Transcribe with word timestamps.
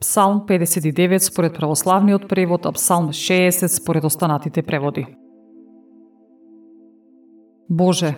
Псалм 0.00 0.44
59 0.48 1.18
според 1.18 1.54
православниот 1.54 2.28
превод, 2.28 2.66
а 2.66 2.72
Псалм 2.72 3.08
60 3.08 3.66
според 3.66 4.04
останатите 4.04 4.62
преводи. 4.62 5.06
Боже, 7.70 8.16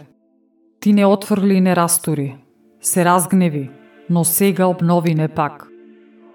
Ти 0.81 0.93
не 0.93 1.07
отфрли 1.07 1.55
и 1.55 1.61
не 1.61 1.77
растури, 1.77 2.37
се 2.81 3.05
разгневи, 3.05 3.71
но 4.11 4.25
сега 4.25 4.67
обнови 4.67 5.15
не 5.15 5.29
пак. 5.29 5.69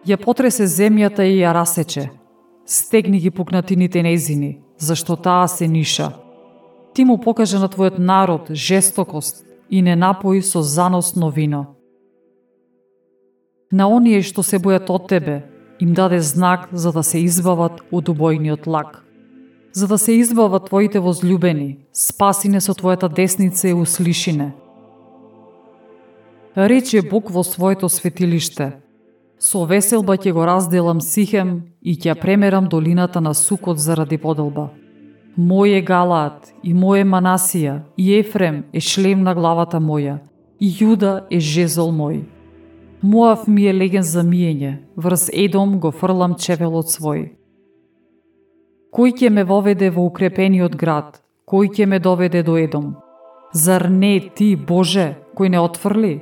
Ја 0.04 0.20
потресе 0.20 0.68
земјата 0.68 1.24
и 1.24 1.40
ја 1.40 1.54
расече, 1.56 2.10
стегни 2.66 3.20
ги 3.20 3.32
пукнатините 3.32 4.04
незини, 4.04 4.60
зашто 4.78 5.16
таа 5.16 5.48
се 5.48 5.68
ниша. 5.68 6.12
Ти 6.94 7.06
му 7.06 7.18
покажа 7.18 7.60
на 7.60 7.70
твојот 7.70 8.00
народ 8.00 8.52
жестокост 8.52 9.46
и 9.72 9.82
не 9.82 9.96
напои 9.96 10.42
со 10.42 10.62
заносно 10.62 11.32
вино. 11.32 11.73
На 13.74 13.88
оние 13.90 14.22
што 14.22 14.44
се 14.46 14.60
бојат 14.62 14.92
од 14.94 15.08
тебе, 15.10 15.36
им 15.82 15.96
даде 15.98 16.20
знак 16.22 16.68
за 16.72 16.92
да 16.94 17.02
се 17.04 17.24
избават 17.26 17.80
од 17.90 18.10
убојниот 18.12 18.68
лак. 18.70 19.00
За 19.74 19.88
да 19.88 19.98
се 19.98 20.14
избават 20.14 20.68
твоите 20.70 21.00
возлюбени, 21.02 21.80
спасине 21.90 22.62
со 22.62 22.76
твојата 22.78 23.10
десница 23.10 23.68
и 23.70 23.74
услишине. 23.74 24.54
Рече 26.56 27.02
Бог 27.02 27.32
во 27.32 27.42
своето 27.44 27.90
светилиште. 27.90 28.78
Со 29.40 29.66
веселба 29.66 30.20
ќе 30.22 30.36
го 30.38 30.46
разделам 30.46 31.02
Сихем 31.02 31.74
и 31.82 31.98
ќе 31.98 32.14
премерам 32.22 32.70
долината 32.70 33.22
на 33.22 33.34
Сукот 33.34 33.82
заради 33.82 34.22
поделба. 34.22 34.70
Мој 35.34 35.80
е 35.80 35.82
Галаат 35.82 36.54
и 36.62 36.78
мој 36.78 37.02
е 37.02 37.10
Манасија 37.10 37.82
и 37.98 38.14
Ефрем 38.22 38.64
е 38.72 38.80
шлем 38.80 39.26
на 39.26 39.34
главата 39.34 39.82
моја 39.82 40.20
и 40.62 40.70
Јуда 40.70 41.26
е 41.34 41.40
жезол 41.40 41.90
мој. 41.90 42.22
Муав 43.04 43.48
ми 43.48 43.66
е 43.68 43.74
леген 43.74 44.04
за 44.04 44.22
миење, 44.24 44.78
врз 44.96 45.28
Едом 45.34 45.80
го 45.84 45.90
фрлам 45.92 46.38
чевелот 46.40 46.88
свој. 46.88 47.34
Кој 48.96 49.12
ќе 49.20 49.30
ме 49.30 49.44
воведе 49.44 49.90
во 49.92 50.06
укрепениот 50.08 50.78
град? 50.80 51.20
Кој 51.44 51.68
ќе 51.76 51.86
ме 51.86 52.00
доведе 52.00 52.44
до 52.48 52.56
Едом? 52.56 52.94
Зар 53.52 53.90
не 53.92 54.22
ти, 54.36 54.56
Боже, 54.56 55.18
кој 55.36 55.52
не 55.52 55.60
отфрли? 55.60 56.14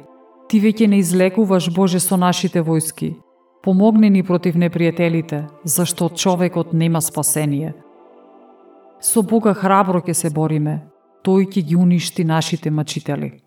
Ти 0.49 0.57
веќе 0.57 0.87
не 0.87 1.03
излекуваш, 1.05 1.69
Боже, 1.69 1.99
со 1.99 2.17
нашите 2.17 2.65
војски. 2.65 3.13
Помогни 3.61 4.09
ни 4.09 4.23
против 4.23 4.57
непријателите, 4.57 5.45
зашто 5.63 6.09
човекот 6.09 6.73
нема 6.73 7.01
спасение. 7.01 7.75
Со 8.99 9.21
Бога 9.21 9.53
храбро 9.53 10.01
ќе 10.01 10.17
се 10.17 10.33
бориме, 10.33 10.81
тој 11.21 11.45
ќе 11.45 11.61
ги 11.61 11.75
уништи 11.75 12.25
нашите 12.25 12.71
мачители. 12.71 13.37